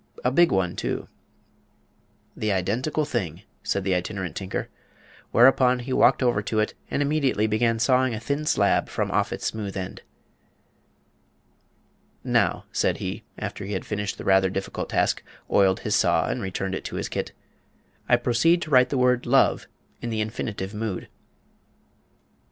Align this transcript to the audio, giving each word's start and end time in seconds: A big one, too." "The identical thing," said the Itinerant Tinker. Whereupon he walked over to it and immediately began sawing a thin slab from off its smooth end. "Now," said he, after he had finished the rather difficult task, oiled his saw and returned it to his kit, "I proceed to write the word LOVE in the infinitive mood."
A 0.23 0.31
big 0.31 0.51
one, 0.51 0.75
too." 0.75 1.09
"The 2.35 2.51
identical 2.51 3.05
thing," 3.05 3.43
said 3.61 3.83
the 3.83 3.93
Itinerant 3.93 4.35
Tinker. 4.35 4.67
Whereupon 5.31 5.77
he 5.77 5.93
walked 5.93 6.23
over 6.23 6.41
to 6.41 6.57
it 6.57 6.73
and 6.89 7.03
immediately 7.03 7.45
began 7.45 7.77
sawing 7.77 8.15
a 8.15 8.19
thin 8.19 8.47
slab 8.47 8.89
from 8.89 9.11
off 9.11 9.31
its 9.31 9.45
smooth 9.45 9.77
end. 9.77 10.01
"Now," 12.23 12.65
said 12.71 12.97
he, 12.97 13.21
after 13.37 13.63
he 13.63 13.73
had 13.73 13.85
finished 13.85 14.17
the 14.17 14.25
rather 14.25 14.49
difficult 14.49 14.89
task, 14.89 15.21
oiled 15.51 15.81
his 15.81 15.95
saw 15.95 16.27
and 16.27 16.41
returned 16.41 16.73
it 16.73 16.83
to 16.85 16.95
his 16.95 17.07
kit, 17.07 17.31
"I 18.09 18.15
proceed 18.15 18.63
to 18.63 18.71
write 18.71 18.89
the 18.89 18.97
word 18.97 19.27
LOVE 19.27 19.67
in 20.01 20.09
the 20.09 20.19
infinitive 20.21 20.73
mood." 20.73 21.09